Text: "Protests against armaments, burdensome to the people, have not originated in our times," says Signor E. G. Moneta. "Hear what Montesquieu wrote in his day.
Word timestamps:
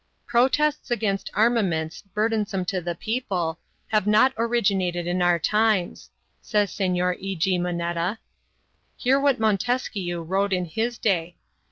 "Protests 0.25 0.89
against 0.89 1.29
armaments, 1.35 2.01
burdensome 2.01 2.65
to 2.65 2.81
the 2.81 2.95
people, 2.95 3.59
have 3.89 4.07
not 4.07 4.33
originated 4.35 5.05
in 5.05 5.21
our 5.21 5.37
times," 5.37 6.09
says 6.41 6.71
Signor 6.73 7.15
E. 7.19 7.35
G. 7.35 7.59
Moneta. 7.59 8.17
"Hear 8.97 9.19
what 9.19 9.39
Montesquieu 9.39 10.23
wrote 10.23 10.53
in 10.53 10.65
his 10.65 10.97
day. 10.97 11.35